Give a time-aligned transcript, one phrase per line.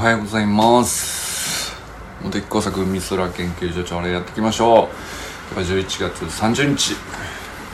[0.00, 1.76] はようございます。
[2.22, 4.88] 茂木工作美空研究所長でやっていきましょう。
[5.52, 6.96] 今日は11月30日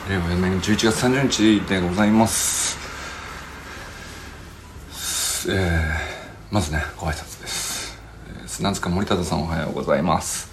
[0.09, 2.77] 令和4年11月30日でございます。
[5.49, 7.97] えー、まずねご挨拶です、
[8.41, 10.51] えー砂塚森忠さんおはようございます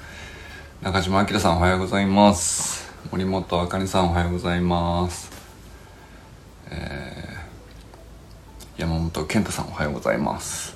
[0.81, 2.89] 中島明さんおはようございます。
[3.11, 5.29] 森本あかりさんおはようございます。
[8.79, 10.74] 山本健太さんおはようございます。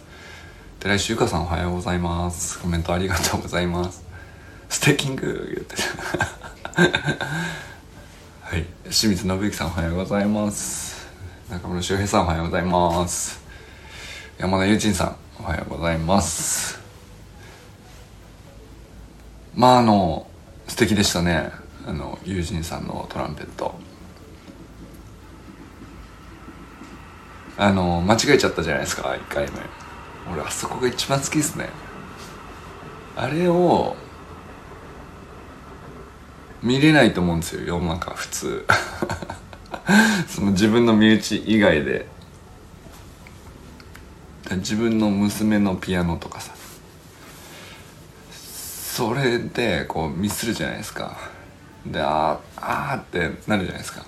[0.81, 2.61] 寺石由香さんおはようございます。
[2.61, 4.05] コメントありがとうございます。
[4.69, 5.75] ステーキング言って。
[8.43, 8.65] はい。
[8.85, 11.09] 清水信之さんおはようございます。
[11.51, 13.41] 中村修平さんおはようございます。
[14.39, 16.79] 山田友人さんおはようございます。
[19.57, 20.29] まああの
[20.69, 21.51] 素敵でしたね。
[21.89, 23.75] あの友人さんのトランペット。
[27.57, 29.88] あの間違えちゃったじゃないですか1回目。
[30.33, 31.69] 俺あそこが一番好きですね。
[33.17, 33.97] あれを
[36.63, 37.63] 見れないと思うんですよ。
[37.63, 38.67] 世の中普通。
[40.29, 42.07] その自分の身内以外で。
[44.51, 46.53] 自分の娘のピアノとかさ。
[48.31, 51.17] それでこうミスるじゃないですか。
[51.87, 54.05] でああーってなるじゃないですか。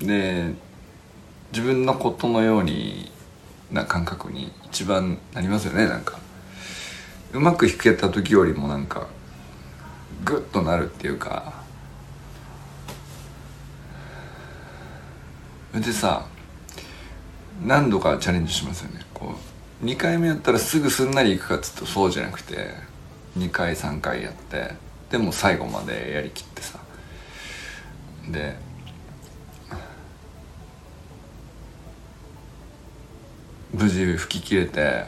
[0.00, 0.52] で
[1.52, 3.11] 自分のことのように
[3.72, 6.18] な感覚に一番なりますよねなんか。
[7.32, 9.06] うまく弾けた時よりもなんか
[10.24, 11.60] グッとなるっていうか。
[15.74, 16.26] でさ
[17.64, 19.00] 何度かチャレンジしますよね。
[19.14, 19.34] こ
[19.82, 22.74] う2回目やったらすぐすんなりいくかっつうとそうじゃなくて
[23.38, 24.74] 2回3回やって
[25.10, 26.78] でも最後までやりきってさ。
[28.28, 28.56] で
[33.72, 35.04] 無事吹き切れて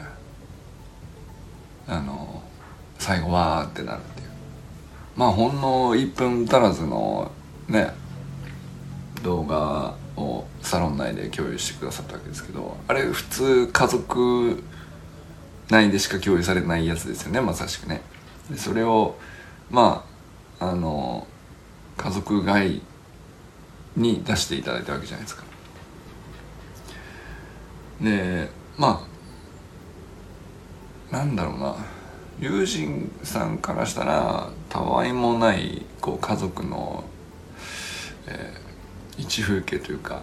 [1.87, 2.43] あの
[2.97, 4.27] 最後わーってなるっていう。
[5.15, 7.31] まあほんの1分足らずの
[7.67, 7.91] ね
[9.23, 14.63] 動画をサロン内で共有してくださったわけですけどあれ普通家族
[15.69, 18.01] 内でしか共有されないやつですよねまさしくね。
[18.49, 19.17] でそれを
[19.69, 20.05] ま
[20.59, 21.27] ああの
[21.97, 22.81] 家族外
[23.95, 25.43] に出していただいたわけじゃないですか。
[28.01, 29.05] でま
[31.11, 31.75] あなんだろうな。
[32.37, 37.05] 友人さんからしたらたわいもないこう家族の、
[38.27, 38.65] えー
[39.17, 40.21] 一風景というか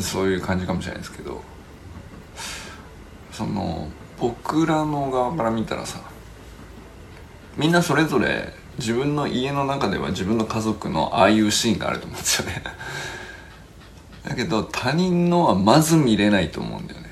[0.00, 1.42] そういう感じかもしれないですけど
[3.32, 3.88] その
[4.18, 6.00] 僕らの側から見たらさ
[7.56, 12.62] みんなそれぞれ自分の家の中では自分の家族のああいうシーンがあると思うんですよね。
[14.26, 17.06] だけど他人のはまず見れないと思うんだよね。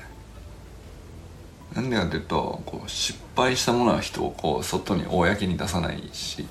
[1.73, 6.47] なんでかっていうとこう失敗したものは人をこう外に公に出さないし、うん。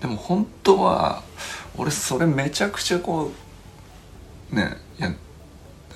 [0.00, 1.22] でも本当は
[1.76, 3.32] 俺それめちゃくちゃこ
[4.52, 5.18] うねいやなん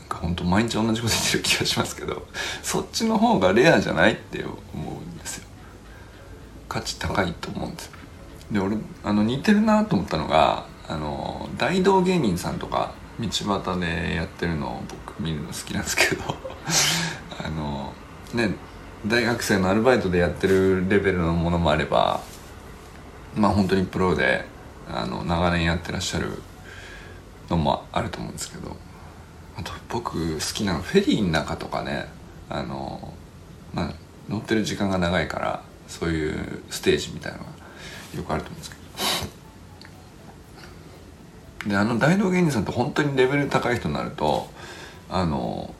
[0.08, 2.26] か本当毎日同じこと言ってる気がしますけど
[2.62, 5.48] そっちの方がレアじゃないって思うんですよ。
[6.66, 7.92] 価値高いと思うんですよ。
[8.52, 16.22] で俺あの似てるなと思ったのがあの大道芸人さんとか道端でやってるのを僕見るの好きなんですけど
[17.44, 17.92] あの
[18.32, 18.54] ね
[19.06, 22.20] 大学生のアルバイトでやってるレベルのものもあれば
[23.36, 24.46] まあ本当にプロで
[24.90, 26.42] あの長年やってらっしゃる
[27.50, 28.76] のもあると思うんですけど
[29.58, 32.08] あと僕好きなのフェリーの中とかね
[32.48, 33.12] あの
[33.74, 33.92] まあ
[34.28, 37.50] 乗ってる時間が長いからそういうステージみたいなのが
[38.16, 38.77] よくあると思うんですけど
[41.66, 44.48] であの大道芸人さんって本当にレベル高い人になると
[45.10, 45.74] あの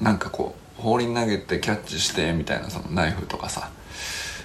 [0.00, 3.70] なんかこう放り投げてキャッチしてみたいなそのナイフとかさ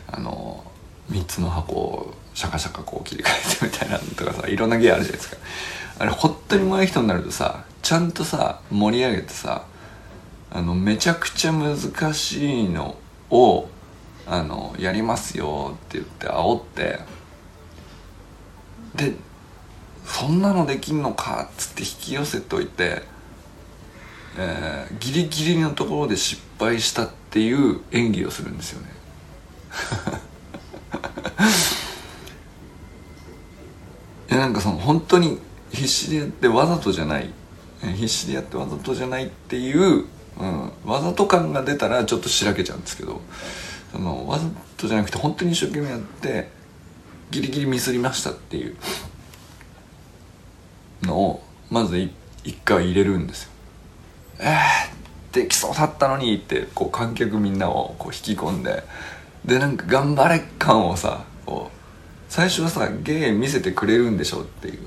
[0.07, 0.63] あの
[1.11, 3.27] 3つの箱をシャカシャカこう切り替
[3.65, 5.37] えてみたいなのとかさいろんな芸あるじゃないですか。
[5.99, 9.65] あれ本当に上手い人になるとさちゃんとさ盛り上げてさ
[10.49, 11.77] あのめちゃくちゃ難
[12.13, 12.95] しいの
[13.29, 13.67] を
[14.25, 16.99] あのやりますよって言って煽って
[18.95, 19.13] で
[20.05, 23.03] そんなのできんのかっつって引き寄せといて、
[24.37, 28.89] えーギリギリのところで失敗したっていう演技をするんですよね。
[34.29, 35.39] いやなんかその本当に
[35.71, 37.29] 必死でやってわざとじゃない。
[37.81, 40.05] 必死でやってわざとじゃないっていう、
[40.39, 43.21] うん、わざと感が出たらちょっとしらけちゃうんですけど
[43.91, 44.45] そのわざ
[44.77, 46.49] とじゃなくて本当に一生懸命やって
[47.31, 48.75] ギリギリミスりましたっていう。
[51.03, 53.51] のをまず一回入れるんですよ
[54.39, 58.83] 「えー、できそうだったのに」ってこう観客みんなをこう引き込んで。
[59.45, 61.77] でなんか頑張れ感をさこう
[62.29, 64.79] 最初はさ芸見せてくれるんでしょっていう。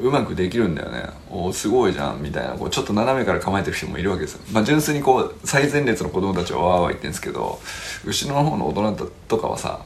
[0.00, 1.04] うまくできるんだよね。
[1.30, 2.22] おすごいじゃん。
[2.22, 7.60] みたいなこうちょっと斜めから構えてる人もいるわけですよ、まあ、純粋にこう最前列の子供たちはわーわー言ってるんですけど
[8.04, 9.84] 後ろの方の大人とかはさ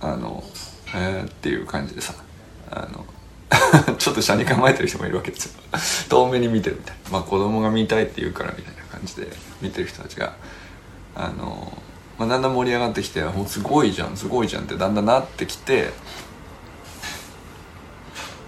[0.00, 0.42] あの
[0.94, 2.14] えーっていう感じでさ
[2.70, 3.04] あの
[3.96, 5.52] ちょっと車に構えてる人もいるわけですよ。
[6.08, 7.10] 遠目に見てるみたいな。
[7.10, 9.28] まあ子供が見たいって言うからみたいな感じで
[9.60, 10.34] 見てる人たちが
[11.14, 11.82] あの
[12.18, 15.92] まあ、だんだん盛り上がってきてもう「すごいじゃんすごいじゃん」ってだんだんなってきて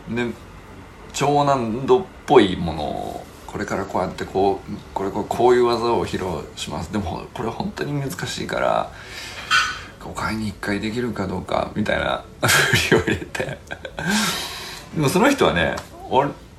[0.09, 0.27] で
[1.13, 6.93] 超難度っぽいものをこれからこうやってこうこれこうこういう技を披露します。
[6.93, 8.91] でもこれ本当に難しいから
[10.01, 13.59] 5回に1回できるかどうかみたいな 振りを入れて。
[14.95, 15.77] でもその人はね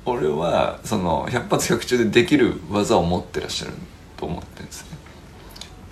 [0.04, 3.72] 俺はその100発100中でできる技を持ってらっしゃる
[4.16, 4.98] と思ってるんですね。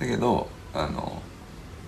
[0.00, 1.22] だけどあの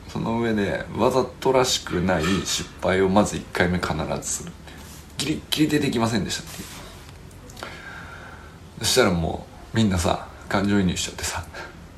[0.08, 4.52] その上でわざとらしくない失敗をまず1回目必ずする。
[5.16, 6.68] ギリギリでできませんでしたっていう。
[8.80, 11.44] そしたらもうみんなさ感情移入しちゃってさ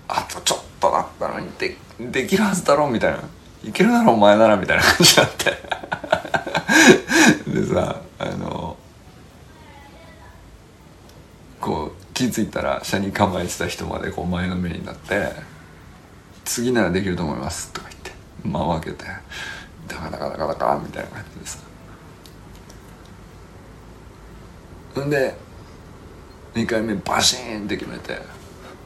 [0.08, 3.22] あとちょっとだったのにでできるはずだろみたいな。
[3.64, 5.62] いけるだろお前ならみたいな感じになって。
[7.46, 8.76] でさあの
[11.60, 15.32] こう気付いたら車に構えてた人までこう前のめりになって
[16.44, 18.12] 「次ならできると思います」とか言って
[18.44, 19.04] 間を開けて
[19.86, 21.58] 「ダカダカダカダカ」みたいな感じでさ。
[25.00, 25.34] んで
[26.54, 28.20] 2回目バシーンって決めて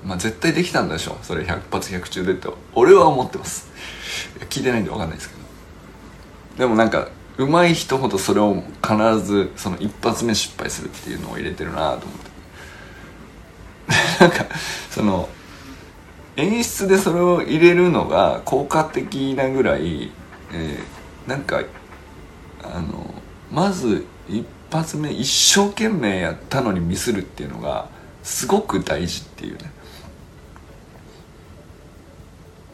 [0.05, 3.69] まあ絶対できたんでしょそれ100発100中でって俺は思ってます。
[4.49, 5.47] 聞いてないんで分かんないですけど。
[6.59, 7.09] でもなんか
[7.39, 12.37] 上手い人ほどそれを必ずその一発目失敗するっていうのを入れてるなと思って。
[14.21, 14.47] なんか
[14.91, 15.29] その
[16.37, 20.11] 演出でそれを入れるのが効果的なぐらい、
[20.53, 21.63] えー、なんか
[22.63, 23.15] あの
[23.53, 27.89] まず一発目一生懸命やったのにミスるっていうのが
[28.23, 29.71] すごく大事っていうね。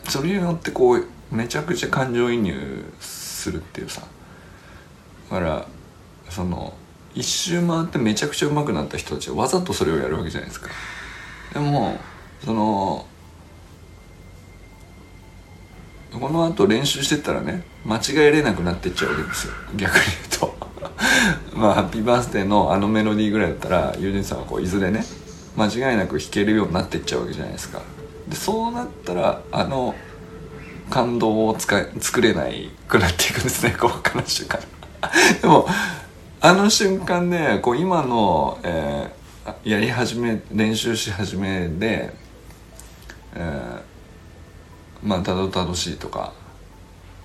[0.08, 4.02] それによってこうめちゃくちゃ感情移入するっていうさ。
[5.30, 5.66] だから
[6.28, 6.74] その
[7.14, 10.68] 一周回ってめちゃくちゃ上手くなった人たちはわざとそれをやるわけじゃないですか。
[11.54, 11.98] でも
[12.44, 13.06] その
[16.12, 19.54] この後練習してったらね間違えれなくなってっちゃうわけですよ。
[19.76, 20.56] 逆に言うと。
[21.56, 25.04] まあ「ハッピーバースデー」のあのメロディーぐらいだったらユージンさんはこういずれね
[25.56, 27.80] 間違いなく弾けるようになってっちゃうわけじゃないですか。
[28.28, 29.94] でそうなったらあの
[30.92, 34.60] 感動を使い作れないくなっていくんですねこう他の瞬間
[35.40, 35.66] でも
[36.42, 42.12] あの瞬間でこう今の、えー、やり始め練習し始めで、
[43.34, 43.80] えー、
[45.02, 46.34] まあたどたどしいとか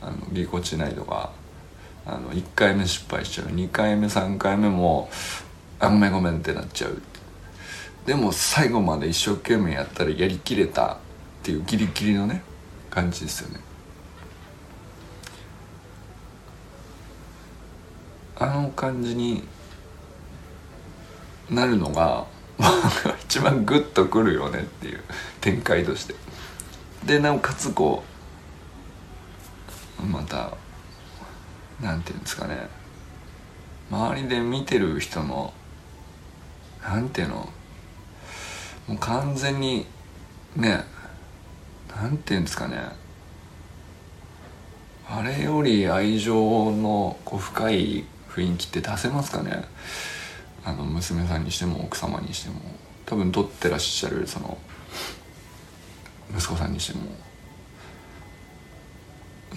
[0.01, 1.33] あのぎこちないとか
[2.05, 3.47] あの1回目失敗しちゃう。
[3.47, 5.09] 2回目3回目も
[5.81, 7.01] あごめんごめんってなっちゃう。
[8.05, 10.97] でも最後まで一生懸命やったらやりきれたっ
[11.43, 12.43] ていうギリギリのね
[12.97, 13.59] 感じですよね。
[18.39, 19.43] あの感じに
[21.47, 22.25] なるのが
[23.21, 25.03] 一番グッとくるよねっていう
[25.41, 26.15] 展開として。
[27.05, 28.03] でなおかつこ
[29.99, 30.57] うまた
[31.79, 32.67] なんていうんですかね。
[33.91, 35.53] 周りで見てる人の
[36.81, 37.49] なんていうの
[38.87, 39.85] もう完全に
[40.55, 40.96] ね
[42.01, 42.77] なんていうんですかね。
[45.09, 49.63] あれより愛情のこう深い雰囲気って出せますかね。
[50.63, 52.61] あの娘さんにしても奥様にしても。
[53.07, 54.57] 多分撮ってらっしゃるその
[56.35, 57.05] 息子さんにしても。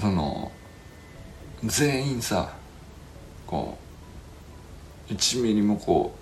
[0.01, 0.51] その
[1.65, 2.55] 全員さ
[3.47, 3.77] こ
[5.11, 6.15] う1ミリもこ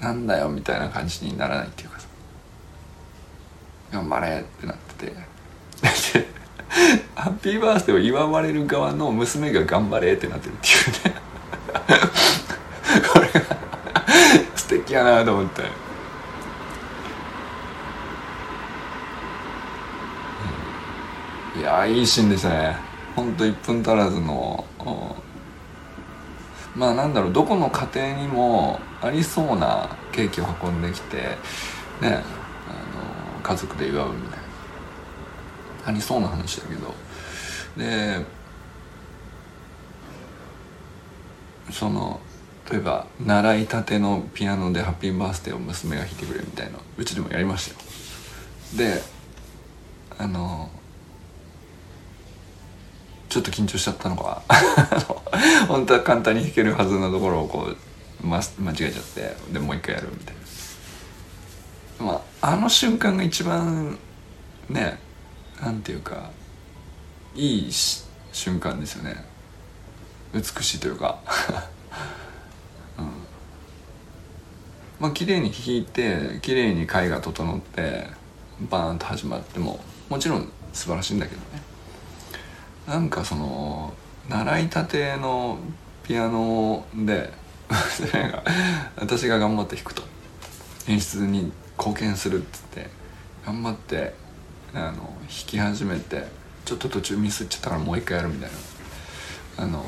[0.00, 2.06] うなんだよみたいな感じにならないっていうかさ。
[3.90, 4.89] 頑張れってなって。
[5.06, 5.12] て。
[7.16, 10.70] ハッピーバースデーを祝われる側の娘が頑張れってなってるってい
[11.12, 11.20] うね。
[13.12, 13.40] これが
[14.54, 15.62] 素敵やなと思って、
[21.56, 22.76] うん、いやいいシーンでしたね。
[23.16, 24.64] ほんと1分足らずの
[26.76, 31.16] まあなんだろうどこの家庭にもありそうなケーキを運んできて
[32.00, 32.22] ねあの
[33.42, 34.39] 家族で祝うみたいな。
[35.90, 36.94] ありそうな話だけど。
[37.76, 38.24] で
[41.70, 42.20] その
[42.70, 47.78] 例えば習いたてのピアノで「ハッピーバースデー」を娘が弾いてくれるみたいなうちでもやりましたよ。
[48.76, 49.02] で
[50.18, 50.70] あの
[53.28, 54.42] ちょっと緊張しちゃったのか。
[55.68, 57.72] 本当は簡単に弾けるはずのところをこ
[58.22, 60.34] う、ま、間違えちゃってでもう一回やるみたい
[62.00, 62.06] な。
[62.06, 63.98] まああの瞬間が一番
[64.68, 64.98] ね
[65.60, 66.30] なんていうか
[67.34, 67.72] いい
[68.32, 69.24] 瞬間ですよね。
[70.32, 71.18] 美しいというか。
[74.98, 78.06] まあ綺麗に弾いて綺麗に絵が整って
[78.68, 81.62] バーンと始まってももちろん素晴らしいんだけどね。
[82.86, 83.94] なんかその
[84.28, 85.58] 習いたての
[86.02, 87.32] ピアノで
[88.96, 90.02] 私が頑張って弾くと。
[90.88, 92.90] 演出に貢献するっつって
[93.46, 94.14] 頑張って
[94.74, 96.26] あの弾き始めて
[96.64, 98.56] ちょっと途中ミスっちゃったからもう一回やるみたいな。
[99.64, 99.84] あの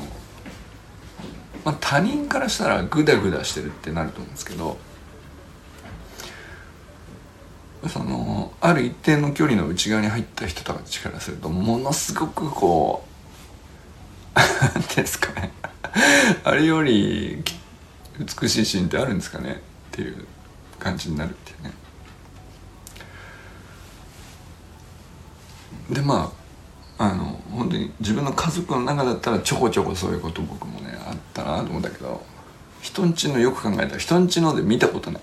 [1.65, 4.77] まあ他人からしたらグダグダしてるってなると思うんですけど
[7.89, 13.03] そのある一定の距離の内側に入った人たちからするとものすごくこ
[14.35, 15.51] う ですかね。
[16.43, 17.43] あれより
[18.19, 19.55] 美しいシーンってあるんですかねっ
[19.91, 20.25] ていう
[20.79, 21.82] 感じになるっていうね。
[25.89, 26.31] でま
[26.97, 32.23] ああの本当に自分の家族の中だったらちょこちょこそういうこと僕もねあったなと思ったけど
[32.81, 35.21] 人んちのよく考えたら人んちので見たことない。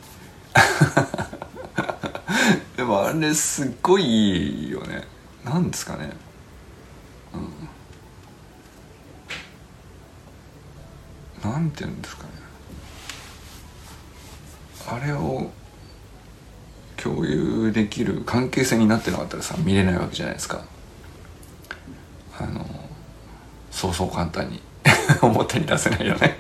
[2.77, 5.07] でもあれすっごいいいよね。
[5.45, 6.11] なんですかね。
[11.45, 11.51] うん。
[11.51, 12.31] なんて言うんですかね。
[14.89, 15.51] あれを
[17.03, 20.63] 共有できる関係性になってなかったらさ見れないわけじゃないですか。
[22.39, 22.67] あの
[23.71, 24.61] そうそう簡単に
[25.23, 26.39] 表に出せないよね、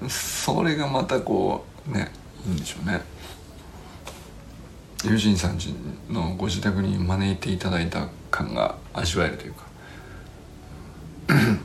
[0.00, 2.10] うん、それがまたこうね
[2.46, 3.00] いいんでしょうね。
[5.04, 5.58] 友人さん
[6.10, 9.68] のご自宅に招いていただいた感が味わえるというか。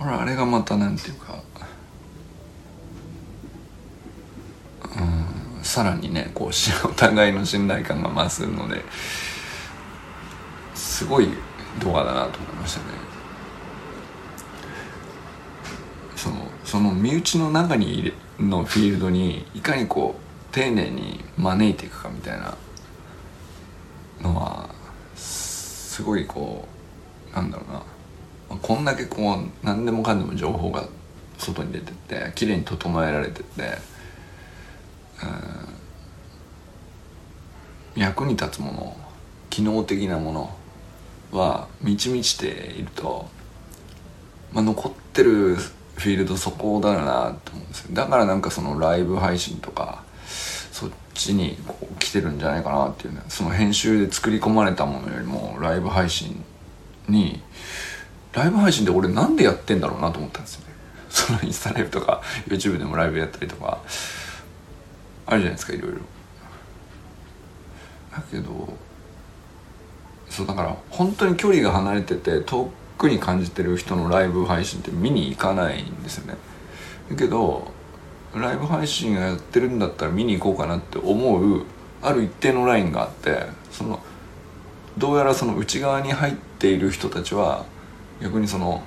[0.00, 1.38] 俺あれがまたなんていうか
[4.96, 6.48] うんさらにねこう
[6.88, 8.82] お互いの信頼感が増すので
[10.74, 11.28] すごい
[11.78, 12.84] 動画だなと思いましたね。
[16.16, 22.56] そのその身内の中にいるのフィールドにいかにこう丁寧に招いていくかみたいな
[24.22, 24.70] のは
[25.14, 26.66] すごいこ
[27.30, 27.82] うなんだろうな。
[28.62, 30.88] こんだけこう何でもかんでも情報が
[31.36, 33.78] 外に出てって綺麗に整えられてて、
[35.22, 35.57] うん、
[37.98, 38.96] 役に立つもの
[39.50, 40.56] 機能的なもの
[41.32, 43.28] は満ち満ちていると、
[44.52, 47.88] まあ、残ってるフィールドそこだなと思うんですよ。
[47.92, 50.04] だからなんかそのライブ配信とか
[50.70, 53.22] そっちにこう来てるんじゃないかなっていうね。
[53.28, 56.44] その編集で作り込まれたものよりもライブ配信
[57.08, 57.42] に
[58.32, 60.66] ライブ配信で俺なんでやってんだろうなと思ったんですよね。
[61.10, 63.78] そのインスタライブとか YouTube でもライブやったりとか
[65.26, 65.98] あるじゃないですかいろいろ。
[68.12, 68.72] だけど
[70.28, 76.36] そうだから本当に距離が離れてて遠くに感じてる人のライブ配信って見に行かないんですよね。
[77.10, 77.70] だけど
[78.34, 81.64] ライブ配信やってるんだったら見に行こうかなって思う
[82.02, 84.00] ある一定のラインがあってその
[84.98, 87.64] どうやらその内側に入っている人たちは
[88.20, 88.82] 逆にその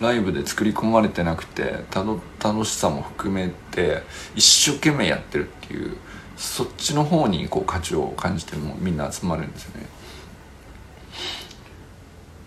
[0.00, 4.02] ライブで作り込まれてなくて楽しさも含めて
[4.34, 5.96] 一生懸命やってるっていう
[6.36, 9.86] そっちの方にこう価値を感じてもみんな集まるんですよね。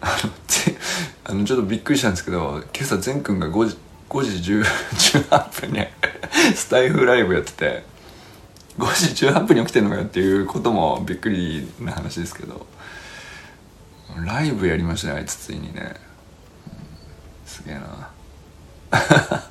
[1.25, 3.77] あのちょっとびっくりしたんですけど今朝善くんが5時
[4.10, 5.86] ,5 時18分に
[6.55, 7.84] スタイフライブやってて
[8.79, 12.65] 5時18分に起きてんのかよっていうこともびっくりな話ですけど
[14.25, 15.93] ライブやりましたねあいつついにね、
[17.46, 18.10] すげえな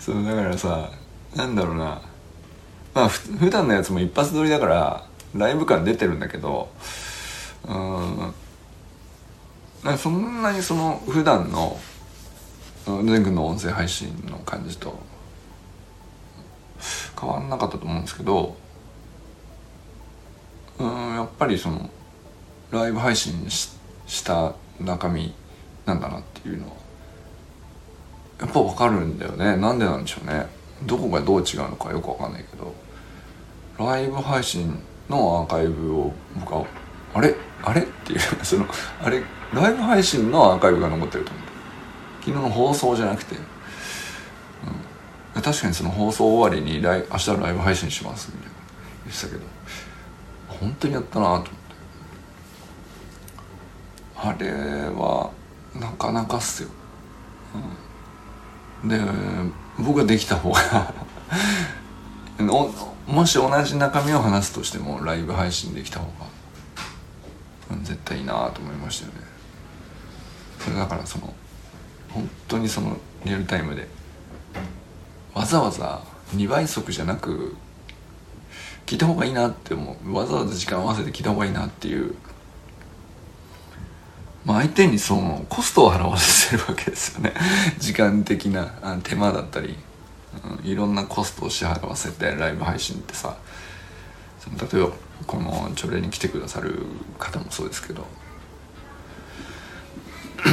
[0.00, 0.90] そうだからさ
[1.36, 2.00] なんだろうな。
[2.94, 6.68] まあ普段のやつも一発撮りだからライブ感出てるんだけど
[7.68, 9.92] うん。
[9.92, 11.78] んそんなにその普段の
[12.86, 14.98] 全くの音声配信の感じと
[17.20, 18.56] 変わんなかったと思うんですけど
[20.78, 21.90] うんやっぱりその
[22.70, 25.34] ライブ配信した中身
[25.84, 26.74] なんだなっていうのは
[28.40, 29.56] やっぱ分かるんだよね。
[29.56, 30.46] なんでなんでしょうね。
[30.82, 32.74] どこがどう違うのかよく分かんないけど
[33.78, 34.78] ライブ配信
[35.08, 36.66] のアーカイブを僕は
[37.14, 37.34] あれ？
[37.62, 37.82] あれ？
[37.82, 38.66] っていう その
[39.02, 39.22] あれ？
[39.54, 41.42] ライブ配信のアーカイブが残ってると思う。
[42.20, 43.36] 昨日の放送じゃなくて、
[45.34, 48.54] うん、確かにその放送終わりにライ明日のライブ配信しますみたいな。
[49.06, 49.40] 言ってたけど。
[50.48, 51.56] 本当にやったなと思って。
[54.16, 54.50] あれ
[54.90, 55.30] は
[55.74, 56.70] なかなかっすよ、
[58.82, 58.98] うん、で
[59.78, 60.94] 僕ができた方が。
[63.06, 66.26] もし同じ中身を話すとしてもライブ配信できた方が
[67.82, 69.20] 絶対いいなと思いましたよね。
[70.58, 71.32] それだからその
[72.10, 73.86] 本当にそのリアルタイムで
[75.34, 76.02] わざわざ
[76.34, 77.54] 2倍速じゃなく
[78.86, 80.14] 聞いた方がいいなって思う。
[80.14, 82.14] わざわざ時間合わせて聞いた方がいいなっていう
[84.46, 87.34] まあ相手にそのコストを払わせてるわけですよね。
[87.78, 88.66] 時間的な
[89.02, 89.76] 手間だったり、
[90.62, 93.36] うん、いろんなコストを支払わせてライブ配信ってさ。
[94.46, 94.90] 例えば
[95.26, 96.86] この朝礼に来てくださる
[97.18, 98.06] 方もそうですけど。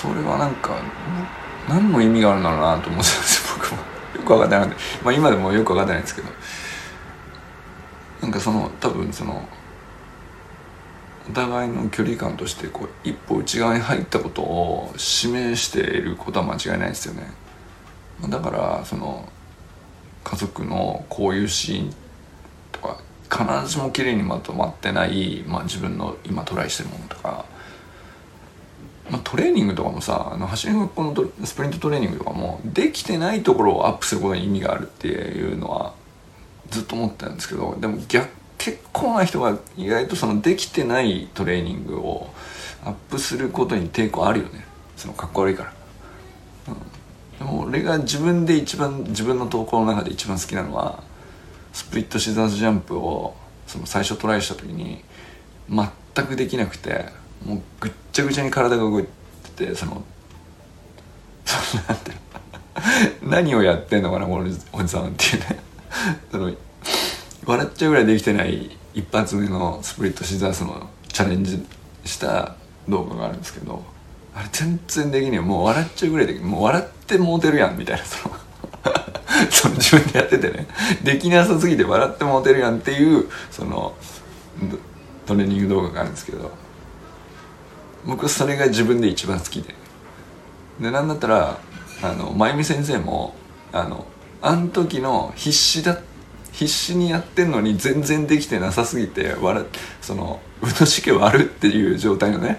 [0.00, 0.76] それはなんか
[1.68, 3.78] 何の意味があるんだろうなと思ってたんですよ僕も。
[3.78, 3.82] よ
[4.22, 4.68] く分かってない
[5.02, 6.28] まあ今でもよく分かってないんですけど。
[8.22, 9.48] なんかその多分その
[11.28, 17.30] お互いの距離感としてこう一歩内側に入ったことを示していることは間違いないですよね。
[18.28, 19.28] だからその
[20.24, 21.94] 家族のこういうシーン
[22.72, 27.44] とか必ずしも綺麗にまとまってない、まあ、自分の今トライしてるものとか、
[29.10, 35.94] まあ、トレーニングとかもさあの走りの学校のスプリントトレーニングとかもできてないところをアップすることに意味があるっていうのは
[36.70, 42.28] ずっと思ってたんですけどでも逆結構な人が意外とそのできてないトレーニングを
[42.84, 44.64] アップすることに抵抗あるよね。
[44.96, 45.72] そのかっこ悪いから、
[46.68, 51.04] うん、でも俺が自分で一番自分の投稿の中で一番好きなのは
[51.72, 53.36] スプリットシザーズジャンプを
[53.68, 55.04] その最初トライした時に
[55.68, 57.06] 全くできなくて
[57.46, 59.04] もうぐっちゃぐちゃに体が動い
[59.56, 60.02] ててその
[61.44, 62.12] そのなんて
[63.22, 65.67] 何をやってんのかなこのおじさんっていうね。
[66.30, 66.52] その
[67.46, 71.64] 笑っちゃうぐらいできてない一発目のスプリットシザースのチャレンジ
[72.04, 72.56] した
[72.88, 73.82] 動画があるんですけど
[74.34, 75.40] あれ全然できねえ。
[75.40, 78.36] もう笑っちゃうぐらいでもう笑ってもうてるやんみたいなその
[79.50, 80.66] その自分でやっててね。
[81.02, 83.94] できなさすぎて笑ってもうてるやんっていうその
[85.26, 86.50] トレーニング動画があるんですけど
[88.06, 89.74] 僕それが自分で一番好きで。
[90.80, 91.58] でなんだったら
[92.02, 93.34] あの真由美先生も
[93.72, 94.06] あの
[94.40, 96.00] あの時の必死だ
[96.52, 99.64] 必死にやってんのに全然できてなさすぎて笑
[100.00, 102.58] その運動神経悪っていう状態のね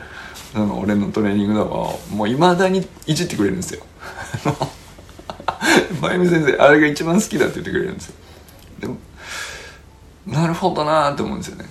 [0.54, 3.84] その俺のトレーニング動画をもういまだにいじってくれるんですよ。
[6.02, 8.16] 真由美先生あれが一番好きだって言ってくれるんですよ。
[8.80, 8.98] でも
[10.26, 11.66] なるほどなーって思うんですよね。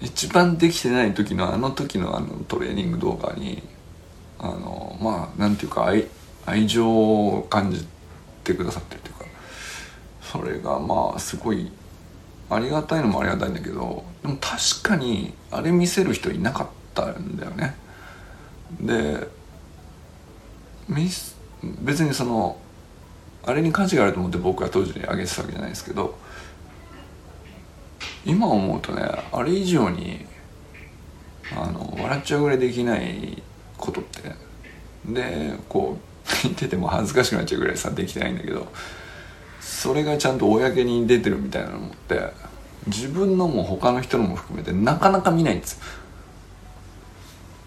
[0.00, 3.62] 一番できてない時のあの時のあのトレーニング動画に
[4.38, 6.06] あのまあなんていうか愛
[6.46, 7.86] 愛情を感じ
[8.44, 9.13] てくださってるという
[10.34, 11.70] それがまあすごい
[12.50, 17.76] ありがたいのもありがたいんだけどでも確かにあれ見せる人いなかったんだよね。
[18.80, 19.28] で
[21.82, 22.58] 別にその
[23.44, 26.18] あれに価値があると思って僕は当時にあげてたわけじゃないですけど
[28.24, 30.26] 今思うとねあれ以上に
[31.56, 33.40] あの笑っちゃうぐらいできない
[33.76, 34.32] ことって
[35.06, 35.96] でこ
[36.44, 38.66] う見てても恥ずかしくなっちゃうぐらいさできてないんだけど
[39.64, 42.20] それがちゃんと公に出てるみたいなのって
[42.86, 45.80] 自分のも他の人のも含めてなかなか見ないんです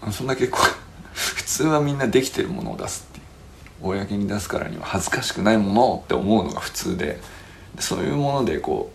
[0.02, 0.12] よ。
[0.12, 0.58] そんな結構
[1.12, 3.24] 普通はみんなできてるものを出すっていう。
[3.80, 7.20] 公に出すからには恥ずかしくないものって思うのが普通で
[7.78, 8.90] そういうものでこ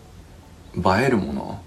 [0.74, 1.62] う映えるもの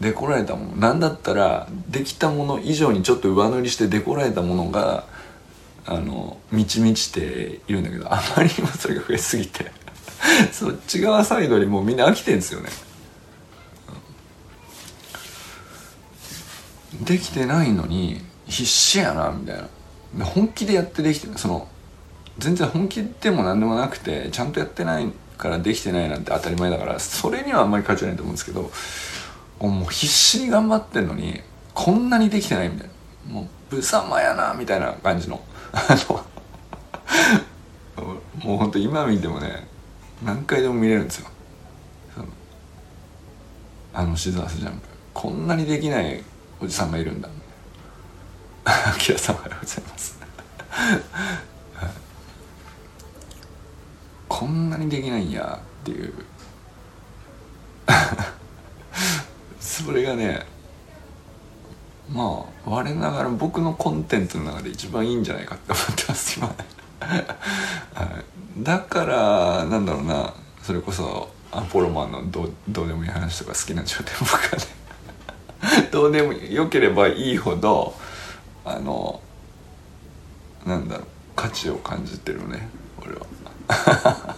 [0.00, 5.04] デコられたもの何だったらできたもの以上にちょっと上塗りしてデコられたものが
[5.86, 9.83] あの満ち満ちているんだけどあまりにもそれが増えすぎて。
[10.52, 12.70] そっち側サイドにもうみんな飽きてんですよね。
[17.02, 19.56] できてないのに必死やなみたい
[20.16, 20.24] な。
[20.24, 21.68] 本気でやってできてその
[22.38, 28.70] 全然本気でも何でもなくてちゃんとやってないからできてないなんて当たり前だからそれにはあんまり価値ないと思うんですけど
[29.58, 31.40] もう必死に頑張ってんのに
[31.74, 32.94] こんなにできてないみたいな。
[33.32, 35.42] もう無様やなみたいな感じの。
[35.72, 36.24] あの
[38.44, 39.66] もうほんと今見てもね
[40.24, 41.28] 何回でも見れるんですよ。
[43.92, 44.88] あのシザースジャンプ。
[45.12, 46.20] こんなにできない
[46.60, 47.28] おじさんがいるんだ。
[48.64, 50.18] あきらさんおはようございます。
[54.28, 56.12] こんなにできないんやっていう。
[59.60, 60.46] それがね
[62.10, 66.54] まあ我ながら僕のコンテンツの中で一番いいんじゃないかって思ってます今。
[68.58, 70.32] だからなんだろうな。
[70.62, 74.38] それこそアポロマンのどどうでもいい話とか好きなんでしょうね僕は
[75.82, 75.88] ね。
[75.92, 77.94] どうでもよければいいほど
[78.64, 79.20] あの
[80.64, 81.06] なんだろう。
[81.36, 82.68] 価値を感じてるね
[83.02, 83.26] 俺は。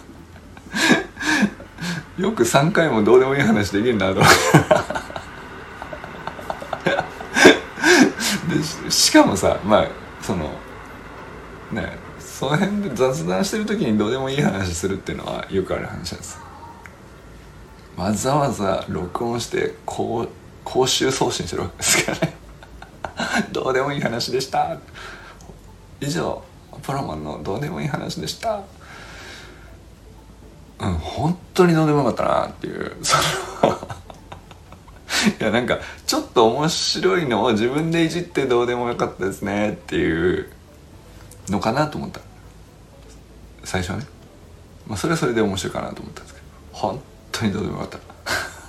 [2.17, 4.23] よく3回もどうでもいい話できるなと思っ
[6.83, 6.91] て
[8.85, 9.87] でしかもさまあ
[10.21, 10.51] その
[11.71, 11.97] ね
[12.37, 16.39] その辺で雑談してる時にどうでもいい話するっていうのはよくある話です。
[17.95, 20.27] わざわざ録音して公
[20.63, 22.35] 公衆送信してるわけですからね。
[23.51, 24.77] どうでもいい話でした。
[25.99, 26.43] 以上
[26.83, 28.61] プロマンのどうでもいい話でした。
[30.77, 32.97] うん本当にどうでもよかったなっていう。
[33.01, 33.17] そ
[33.67, 33.79] の
[35.41, 40.51] いやなんかちょっと面白いのを自分でいじってどうでもよかったですねっていう
[41.49, 42.21] のかなと思った。
[43.63, 44.05] 最初はね。
[44.87, 46.45] まあそれはそれで面白いかなと思ったんですけど。
[46.71, 48.07] 本当にどうでもよかった。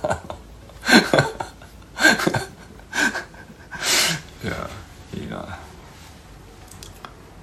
[4.47, 4.69] いや
[5.15, 5.59] いいな。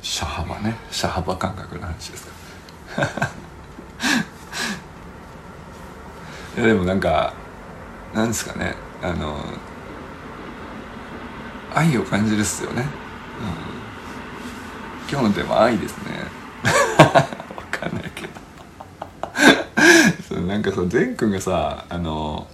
[0.02, 0.74] 車幅ね。
[0.90, 2.32] 車幅感覚の話ですか。
[6.56, 7.34] いやでもなんか
[8.14, 8.74] なんですかね。
[9.02, 9.44] あの
[11.74, 12.86] 愛を感じるっすよね、うん、
[15.08, 16.04] 今日のテーマ愛ですね。
[16.98, 18.32] わかんないけど。
[20.28, 22.48] そなんかそう善くんがさあの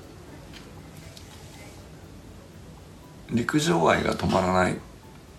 [3.31, 4.77] 陸上愛が止まらないっ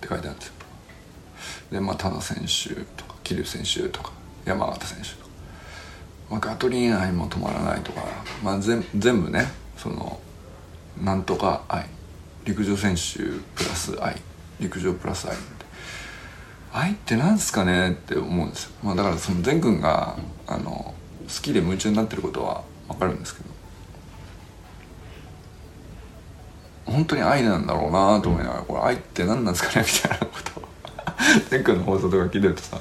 [0.02, 0.54] て書いてあるんですよ。
[1.72, 4.12] でまあ多田選手とか桐生選手とか
[4.46, 5.30] 山形選手とか、
[6.32, 8.02] まあ、ガトリン愛も止まらないとか、
[8.44, 10.20] まあ、全全部ねその
[11.02, 11.86] なんとか愛。
[12.46, 13.20] 陸上選手
[13.56, 14.20] プラス愛。
[14.60, 15.63] 陸上プラス愛みたいな。
[16.74, 17.92] 愛って何すかね？
[17.92, 20.96] って思うんですよ、まあ、だからその善くんがあの好
[21.42, 23.54] きで夢中になってることは分かるんですけど。
[26.86, 29.86] 本当に愛なんだろうなと思いながらこれ愛って何なんすかね？
[29.88, 30.64] みたいなことを。
[31.50, 32.78] 善くんの放送とか聞いてるとさ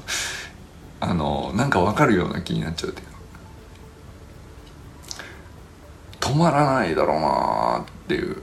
[1.00, 3.08] あのなんか分かるような気になっちゃうっていう。
[6.18, 8.42] 止まらないだろうなっていう。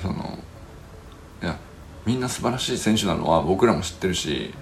[0.00, 0.19] その
[2.06, 4.54] みんな素晴らしい選手なのは僕らも知ってるし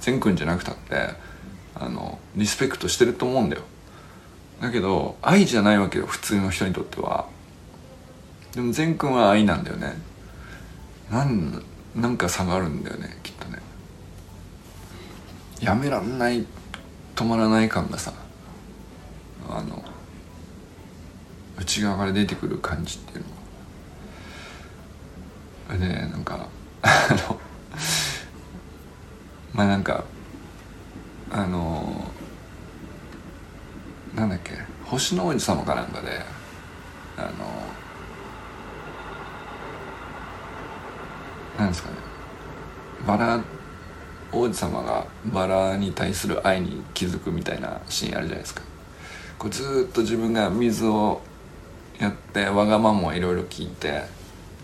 [0.00, 1.10] 善くんじゃなくたって
[1.74, 3.62] あのリスペクトしてると思うんだよ。
[4.60, 7.28] だけど愛じゃないわけよ普通の人にとっては。
[8.54, 9.94] でも善くんは愛なんだよね。
[11.10, 11.62] なん
[11.94, 13.58] なんか差があるんだよねきっとね。
[15.60, 16.46] やめらんない
[17.14, 18.12] 止まらない感がさ
[19.48, 19.84] あの
[21.58, 23.24] 内側から出てくる感じっていう
[25.78, 25.78] の。
[25.78, 26.48] でなんか
[27.10, 27.40] あの
[29.52, 30.04] まあなんか
[31.32, 32.10] あの
[34.14, 34.52] なんだっけ
[34.84, 36.24] 星の王子様かなんかで
[37.16, 37.28] あの
[41.58, 41.96] なんですかね
[43.06, 43.40] バラ
[44.32, 48.62] 王子様がバラに対する愛に気づくみたいなシーンあるじゃないですか。
[49.38, 51.20] こうずっと自分が水を
[51.98, 54.04] やってわがままをいろいろ聞いて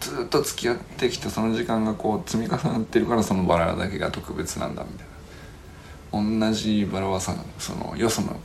[0.02, 5.12] ずっと付き合ってきたその時間がこう積み重なってるからそのバラだけが特別なんだみたいな。
[6.48, 8.38] 同じバラはさそのよその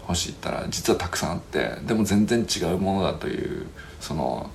[0.00, 3.66] 星行ったら実はたくさんあってでも全然違うものだという
[4.00, 4.50] その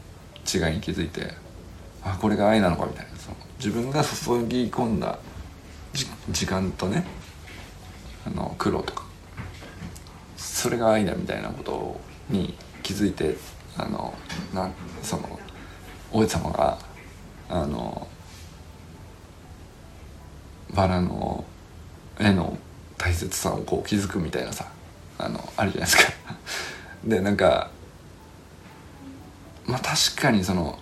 [0.46, 1.34] 違いに気づいて
[2.04, 3.17] あこれが愛なのかみたいな。
[3.17, 5.20] その自分が注ぎ込んだ
[6.30, 7.06] 時間とね
[8.26, 9.06] あの苦労とか
[10.36, 13.38] それが愛だみたいなことに気づいて
[13.78, 14.13] あの
[14.54, 14.70] な
[15.02, 15.39] その
[16.12, 16.78] 王子様が
[17.50, 18.08] あの
[20.74, 21.46] バラの
[22.20, 22.58] 絵の
[22.98, 24.67] 大切さをこう気づくみたいなさ
[25.17, 26.13] あのあるじゃないですか。
[27.06, 27.70] でなんか
[29.65, 30.80] まあ確かにその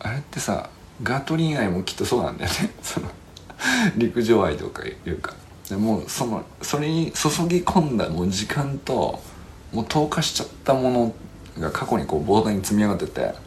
[0.00, 0.70] あれってさ
[1.02, 2.70] ガトリン愛もきっとそうなんだよね。
[2.82, 3.08] その
[3.96, 5.34] 陸上愛とかいうか。
[5.68, 9.22] でもそのそれに注ぎ込んだもう時間と
[9.72, 11.14] もう投下しちゃったもの
[11.58, 13.43] が過去にこう膨大に積み上がってて。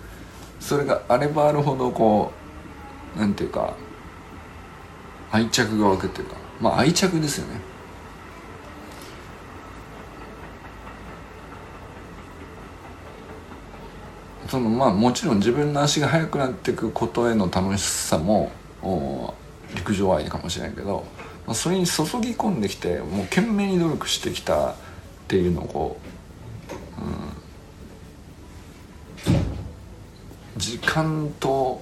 [0.60, 2.32] それがあればあるほどこ
[3.16, 3.74] うなんていうか
[5.32, 7.60] 愛着が湧くっていうかまあ愛着ですよね。
[14.48, 18.52] そのまあもちろん自分の足が速くなっていくことへの楽しさも
[19.76, 21.06] 陸上愛かもしれないけど、
[21.46, 24.76] まあ、それに注ぎ込んできてもう懸命に努力してきたっ
[25.28, 26.00] ていうのをこ
[26.98, 27.12] う、うん、
[30.58, 31.82] 時間と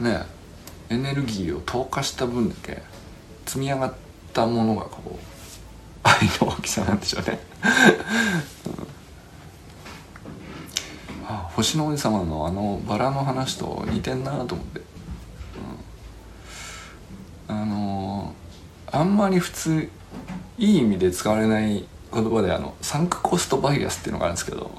[0.00, 0.22] ね
[0.90, 2.82] エネルギーを投下した分だけ
[3.46, 3.94] 積み上がっ
[4.32, 5.10] たものがこう
[6.02, 7.38] 愛の大きさなんでしょうね、
[8.66, 8.70] う
[11.22, 14.80] ん、あ星の王子様のあのバラの話と似てんなと思って、
[17.48, 19.88] うん、あのー、あんまり普通
[20.58, 24.70] いい意味で使われない言葉であのサンクコストバイアスっていうのがあるんですけど。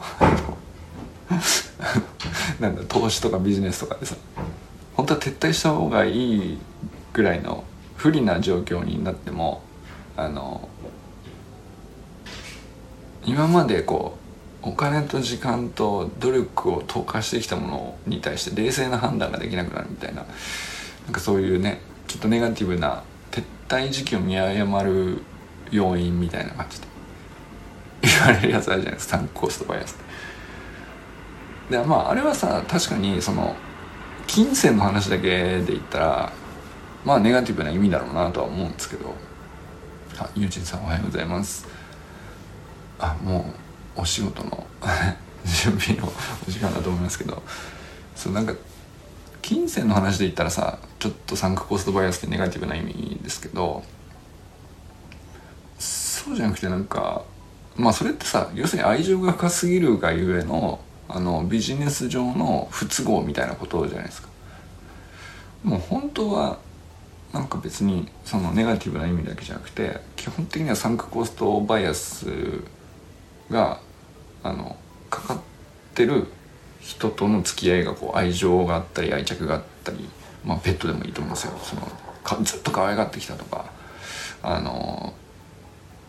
[2.59, 4.15] なんだ投資とかビジネスとかでさ
[4.95, 6.57] 本当は撤退した方がいい
[7.13, 7.63] ぐらいの
[7.95, 9.61] 不利な状況になっても
[10.15, 10.69] あの
[13.25, 14.17] 今までこ
[14.63, 20.25] うお金と時間と努力を投下してきたものに対して冷静な判断ができなくなるみたいな
[21.05, 25.21] なんかそういうねちょっとネガティブな撤退時期を見誤る
[25.71, 26.87] 要因みたいな感じで
[28.01, 29.17] 言われるやつあるじゃないですか。
[29.17, 29.97] タンクコストバイアス
[31.69, 33.55] でまああれはさ確かにその
[34.27, 36.33] 金銭の話だけで言ったら
[37.03, 39.13] まあネガティブな意味だろうなとは思うんですけど。
[40.17, 41.67] あゆうちんさんおはようございます。
[42.99, 43.53] あも
[43.97, 44.65] うお仕事の
[45.43, 46.11] 準備の
[46.47, 47.41] お時間だと思いますけど。
[48.15, 48.53] そうなんか
[49.41, 53.83] 金銭の話で言ったらさちょっとサンクコストバイアスってネガティブな意味ですけど。
[55.77, 57.23] そうじゃなくてなんか
[57.75, 64.29] まあそれってさ要するに愛情が深すぎるがゆえのあのビジネス上の不都合みたいなことじゃないですか。
[65.63, 66.59] もう本当は
[67.33, 72.27] なんか別にそのネガティブな意味だけじゃなくて基本的にはサンクコストバイアス
[73.49, 73.79] が
[74.43, 74.77] あの
[75.09, 75.39] かかっ
[75.93, 76.27] てる
[76.79, 80.07] 人との付き合いがこう愛情があったり愛着があったり、
[80.45, 81.53] まあ、ペットでもいいと思うんですよ。
[81.61, 81.81] その
[82.23, 83.65] かずっと可愛がってきたとか
[84.41, 85.13] あの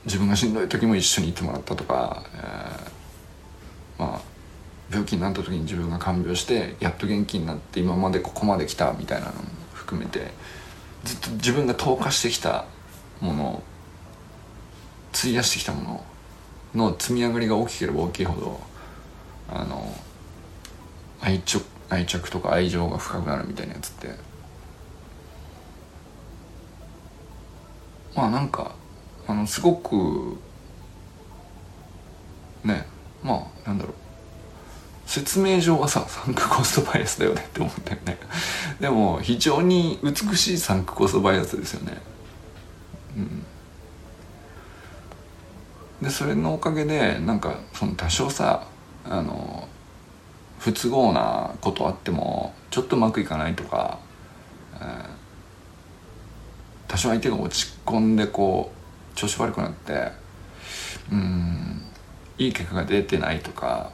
[0.04, 4.20] 自分がしんどい時も一緒にいてもらったとか、えー、まあ
[4.90, 9.40] 病気になった時に自分が看病してやっと元気になって今までここまで来たみたいなのも
[9.74, 10.30] 含めて
[11.04, 12.66] ずっと自分が投下してきた
[13.20, 13.62] もの
[15.12, 16.04] 費やしてきたも
[16.74, 18.60] のの積み上がりが大きければ大きいほど
[19.50, 19.92] あの
[21.20, 24.10] 愛着愛着とか愛情が深くなるみたいなやつって
[28.14, 28.74] まあなんか
[29.26, 30.38] あのすごく
[32.64, 32.86] ね
[33.22, 34.05] まあなんだろう。
[35.06, 38.18] 説明上はさサンクコストバイアスだよねって思ったよね。
[38.80, 41.98] でも非常に美しいサンクコストバイアスですよね。
[43.16, 43.46] うん。
[46.02, 48.66] でそれのおかげでなんかその多少さ
[49.04, 49.68] あの
[50.58, 54.00] 不都合なことあってもちょっとうまくいかないとか、
[54.74, 55.08] えー、
[56.88, 58.72] 多少相手が落ち込んでこ
[59.14, 60.10] う調子悪くなって
[61.12, 61.82] うん
[62.38, 63.92] いい結果が出てないとか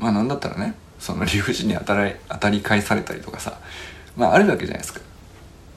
[0.00, 3.58] まあなんだったらねその理不尽に当たり当たり返されたりとかさ
[4.16, 5.00] まああるわけじゃないですか。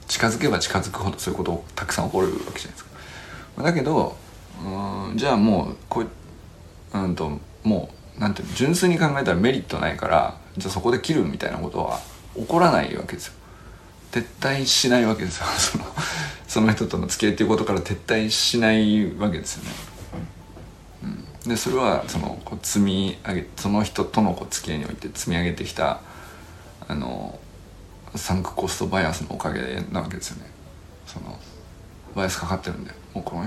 [0.08, 3.62] 近づけば近づくほどそういうことたくさん起こるわけじゃないですか。
[3.62, 4.16] だけど
[4.62, 12.00] うんじゃあもうこううんともうなんていうの純粋に考えたらメリットないからじゃあそこで切るみたいなことは
[12.34, 13.34] 起こらないわけですよ。
[14.12, 15.46] 撤退しないわけですよ。
[15.58, 15.84] その
[16.46, 19.70] その人との付き合いっていうことから撤退しないわけですよね、
[21.46, 26.00] でそれはそのこう積み上げその人とのこう付き合いにおいて積み上げてきた
[26.88, 27.38] あの
[28.14, 30.50] サンクコストバイアスのおかげなわけですよね。
[31.06, 31.38] その
[32.14, 33.46] バイアスかかってるんでもうこの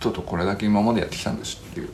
[0.00, 1.90] 人とこれだけ今までやってきたんですっていう。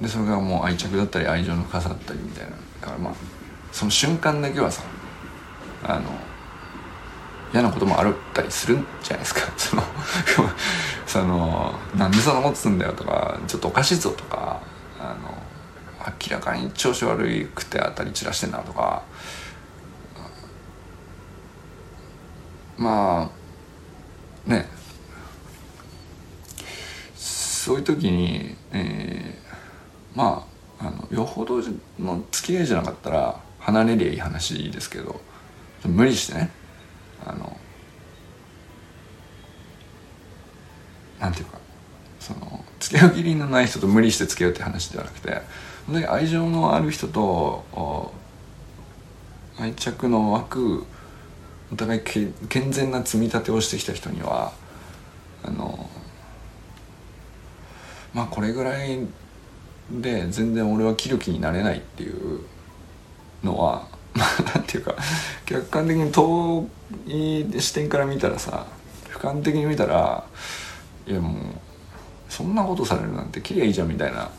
[0.00, 2.50] でそれがもう愛着だったり愛情の深さだったりみたいな。
[2.50, 2.56] だ
[2.86, 3.14] からまあ
[3.72, 4.82] その瞬間だけはさ
[5.84, 6.02] あの
[7.52, 9.40] 嫌なこともあったりするんじゃないですか。
[9.56, 9.82] その
[11.06, 14.60] そのなんでそんなことすんだよとかちょっとおかしいぞとか
[14.98, 15.42] あの
[16.28, 19.02] 明らかに調子悪くて当たり散らしてんなとか。
[22.78, 23.30] ま
[24.46, 24.68] あね。
[27.14, 30.44] そういう時に、えー、ま
[30.80, 31.60] ああのよほど
[32.00, 35.20] の付き合いじゃなかったら離れりゃいい話ですけど
[35.84, 36.61] 無理してね。
[37.24, 37.56] あの
[41.20, 41.58] なんていうか
[42.18, 45.30] その付き合う義理のない人と無理して付き合うって話ではなくて
[45.86, 48.12] 本当に愛情のある人と
[49.58, 50.86] 愛着の湧く
[51.72, 54.52] お互い健全な積み立てをしてきた人には
[55.44, 55.88] あの
[58.12, 59.06] まあこれぐらい
[59.90, 62.40] で全然俺は切る気になれないっていう
[63.42, 64.94] のはまあなんていうか
[65.46, 66.68] 客観的に遠
[67.06, 68.66] い視点から見たらさ
[69.10, 70.24] 俯瞰的に見たら
[71.06, 71.42] いやもう
[72.28, 74.30] そんなことされるなんて切りゃいいじゃんみたいな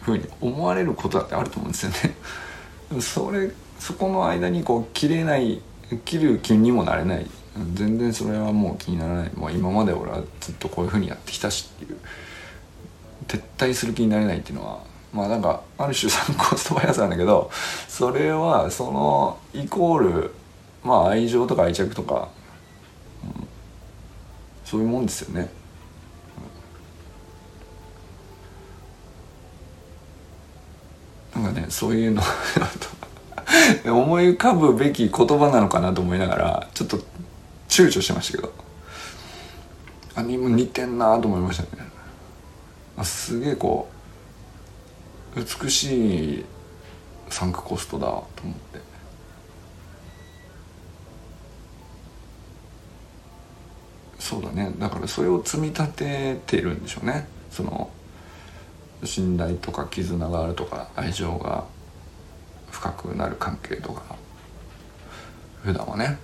[0.00, 2.16] ふうに思われることだってあると思うんですよね。
[3.00, 5.60] それそこの間にこう切れない
[6.04, 7.26] 切る気にもなれない。
[7.74, 9.30] 全然それはもう気にならない。
[9.34, 11.98] もう今まで俺はずっとこういうふうにやってきたしっていう
[13.28, 14.80] 撤退する気になれないっていうのは
[15.12, 17.50] まあなんかある種参考ストバイアスなんだけど
[17.88, 20.34] それはそのイコール
[20.82, 22.28] まあ愛情とか愛着とか、
[23.22, 23.48] うん、
[24.64, 25.50] そういうもんですよね。
[31.34, 32.22] なんかねそういうの
[33.84, 36.98] 思い浮かぶべき言葉なのかなと思いながらちょっと
[37.68, 38.52] 躊躇しましたけど
[40.14, 41.82] あにも似てんなと思いましたね
[42.96, 43.91] あすげえこう
[45.34, 46.44] 美しい
[47.30, 48.80] サンクコストだと思って。
[54.18, 54.72] そうだね。
[54.78, 57.26] だからそれを積み立ててるんでしょうね。
[57.50, 57.90] その
[59.04, 61.64] 信頼とか絆があるとか愛情が
[62.70, 64.16] 深くなる関係とか。
[65.62, 66.18] 普段はね。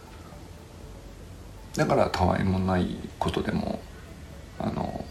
[1.77, 3.81] だからたわいもないことでも
[4.59, 5.05] あの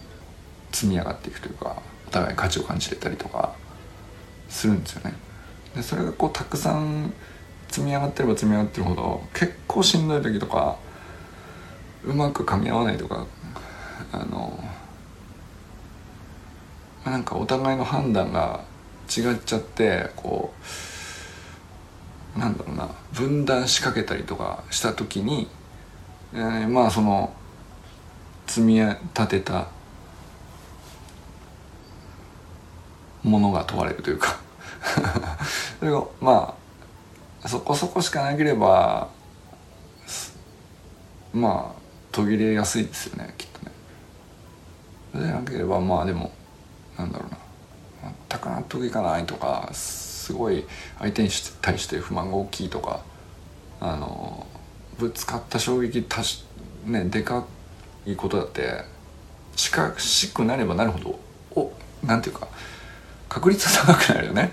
[0.71, 3.55] 積み上がっていくというかお互い価値を感じれたりとか。
[4.49, 5.13] するんですよね。
[5.75, 7.13] でそれがこうたくさん
[7.69, 10.77] 積み上がってれば積み上がってるほど結構しんどい時とか
[12.03, 13.27] うまく噛み合わないとか
[14.11, 14.59] あの
[17.05, 18.63] なんかお互いの判断が
[19.07, 20.53] 違っちゃってこ
[22.35, 25.47] うなんだろうな分断しかけたりとかした時に、
[26.33, 27.33] えー、まあその
[28.45, 29.67] 積み立てた
[33.27, 34.39] ものが問われるというか
[35.79, 36.55] それがま
[37.43, 39.09] あそこそこしかなければ
[41.33, 43.71] まあ途切れやすいですよねきっとね。
[45.11, 46.31] それでなければまあでも
[46.97, 47.37] なんだろうな
[48.29, 50.65] 全く納得いかないとかすごい
[50.99, 51.29] 相手に
[51.61, 53.01] 対して不満が大きいとか
[53.79, 54.45] あの
[54.97, 56.43] ぶつかった衝撃たし
[56.85, 57.45] ねでか
[58.05, 58.83] いことだって
[59.55, 61.19] 近しくなればなるほど
[61.55, 61.71] お
[62.05, 62.47] なんていうか
[63.29, 64.51] 確率は高くなるよね。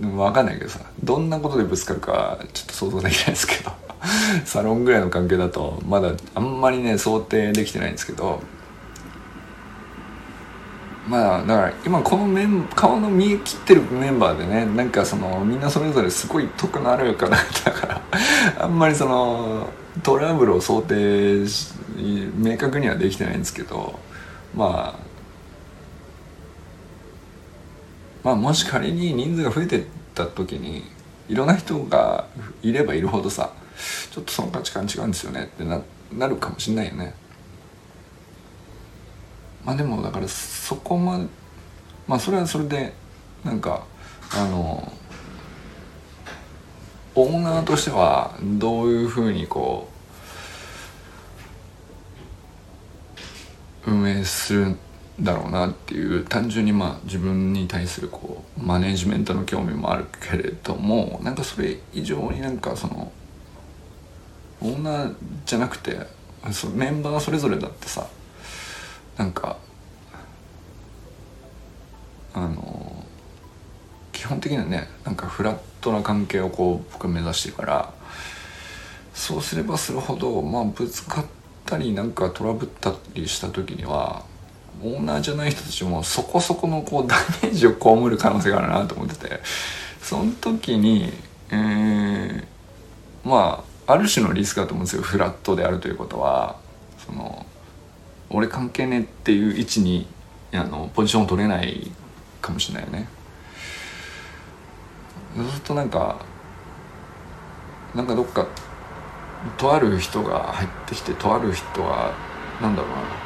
[0.00, 3.72] 分かんないけどさどんなことでぶつかるかちょっと想像できないですけど。
[4.44, 8.40] サロンぐらいの関係だとまだあんまりね想定できてないんですけど。
[11.08, 18.00] まあだから今このメン顔の見え切ってるメンバーでねなんかそのみんなそれぞれすごい得のあるかなだから
[18.60, 19.68] あんまりその
[20.04, 21.72] トラブルを想定し
[22.36, 23.98] 明確にはできてないんですけど。
[24.54, 25.11] まあ
[28.22, 30.84] まあもし仮に人数が増えてった時に
[31.28, 32.26] いろんな人が
[32.62, 33.52] いればいるほどさ
[34.10, 35.80] ちょっとその価値観違うんですよねってな
[36.12, 37.14] なるかもしんないよね。
[39.64, 41.26] まあでもだからそこまで
[42.06, 42.92] まあそれはそれで
[43.44, 43.84] なんか
[44.34, 44.92] あの
[47.14, 49.88] オーナーとしてはどういうふうにこ
[53.86, 54.76] う運営する
[55.20, 63.12] だろうなっていう単純にまあ自分に対するこうマネジメントの興味もあるけれどもなんかそれ以上になんかその
[64.62, 65.98] オーナーじゃなくて
[66.50, 68.06] そメンバーそれぞれだってさ
[69.16, 69.58] なんか
[72.34, 73.04] あの
[74.12, 77.92] 基本的にはねなんかフラットな関係をこう僕目指してるから
[79.12, 81.24] そうすればするほどまあぶつかっ
[81.66, 84.24] たりなんかトラブったりした時には
[84.82, 89.40] オーナーじゃない人たちもそこそこのこう ダメージを被る可能性があるなと思ってて。
[90.02, 91.12] その時に、
[91.50, 92.44] えー、
[93.24, 95.02] まあある種のリスクだと思うんですよ。
[95.02, 96.56] フラットであるということは。
[97.06, 97.46] その
[98.28, 100.06] 俺関係ねっていう位置に
[100.52, 101.90] あのポジションを取れない
[102.40, 103.08] かもしれないよね。
[105.36, 106.16] ずっとなんか
[107.94, 108.46] なんかどっか
[109.56, 112.12] とある人が入ってきてとある人が
[112.60, 113.21] なんだろうな。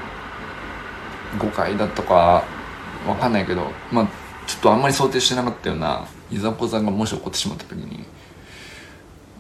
[1.38, 2.44] 誤解だとか
[3.06, 4.08] わかんないけどまあ
[4.46, 8.04] ちょっとあんまり想定してなかったようないざこざがもし起こってしまった時に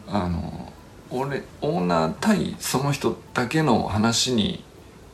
[0.08, 0.72] あの
[1.10, 4.64] 俺オーナー対その人だけの話に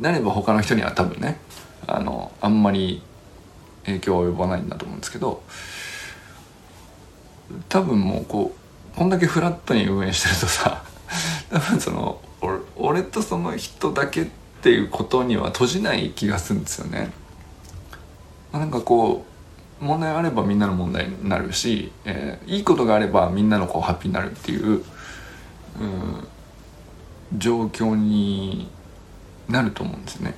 [0.01, 1.39] なれば他の人には多分ね
[1.87, 3.03] あのあんまり
[3.85, 5.43] 影響は及ばないんだと思うんですけど
[7.69, 10.85] 多分もうこうこんだけフラットに運営してるとさ
[11.51, 12.21] 多分その
[12.77, 14.29] 俺とその人だけ
[14.63, 17.11] っていうことには閉じない気がするんですよね。
[18.53, 19.27] なんかこ
[19.81, 24.85] う問題あればみんなの問題になるし、えー、いいことがあればみんなのこうハッピーになるっていう、うん、
[27.37, 28.71] 状況に
[29.49, 30.37] なると思うんですね。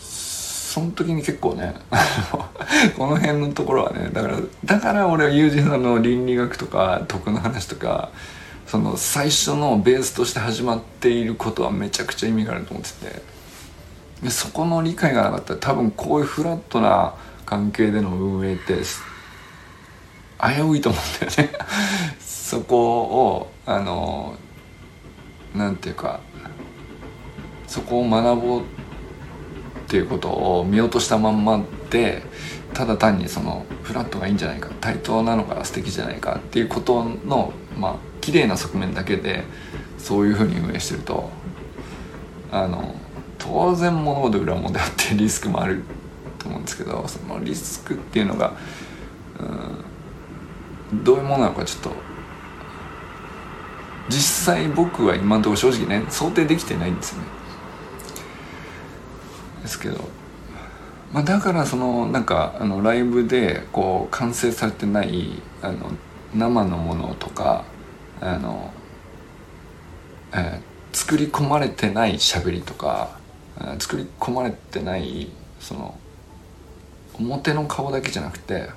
[0.00, 1.74] その時に結構ね
[2.96, 8.08] この辺のところはねだからだから俺は友人さんの倫理学とか徳の話とか
[8.66, 13.34] その最初のベースとして始まっていることはめちゃくちゃ意味があると思ってて。
[14.24, 18.78] でそこの理解がなかったら多分こういうフラットな関係での運営って
[20.40, 21.58] 危ういと思うんだよね。
[22.18, 24.36] そこをあの
[25.54, 26.20] なんていうか
[27.66, 28.64] そこを学ぼうっ
[29.88, 32.22] ていうことを見落としたまんまで
[32.72, 39.44] ただ単にそのフラットがいいんじゃないか対等なのが素敵じゃないかっていうことのまあ綺麗な側面だけで
[39.98, 41.30] そういうふうに運営してると
[42.50, 42.94] あの
[43.38, 45.82] 当然物事裏表あって リスクもある
[46.38, 48.52] と思うんですけどそのリスクっていうのが
[50.92, 51.92] うんどういうものなのかちょっと
[54.08, 57.24] 実際僕は今のところ正直ね想定できてないんですよね。
[59.62, 60.08] ですけど
[61.12, 65.90] まあだからそのなんかあのライブでこう完成されてないあの
[66.34, 67.64] 生のものとか
[68.20, 68.72] あの、
[70.32, 73.18] えー、作り込まれてない喋りとか、
[73.60, 75.30] え、作り込まれてない
[75.60, 75.98] その
[77.14, 78.68] 表の顔だけじゃなくて、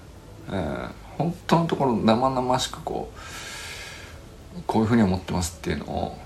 [0.50, 6.18] えー、本当のところ生々しくこうこういうふうに思ってますっていうのを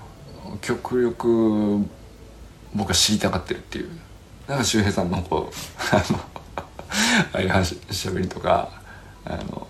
[0.60, 1.84] 極力
[2.74, 3.90] 僕は知りたがってるっていう。
[4.48, 6.02] なんか周平さんのこうあ
[7.32, 8.82] ああいう話しゃべりとか
[9.24, 9.66] あの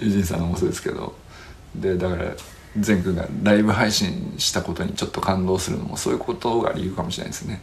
[0.00, 1.14] ユジンさんもそうですけど。
[1.74, 2.32] でだから
[2.78, 7.62] 善くんがライブ配信したことにちょっと感動するのもそういうことが理由かもしれないですね。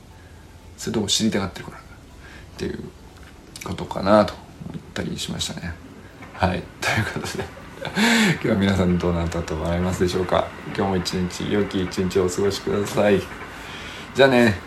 [0.77, 1.77] それとも知りたがってるから。
[1.77, 1.81] っ
[2.57, 2.79] ていう
[3.63, 4.45] ことかなと思っ
[4.93, 5.73] たりしましたね。
[6.33, 6.63] はい。
[6.81, 7.45] ということで。
[8.33, 10.47] 今日は皆さんどうなったと思いますでしょうか。
[10.75, 13.21] 今日も一日良き一日をお過ごしください。
[14.15, 14.66] じゃあね。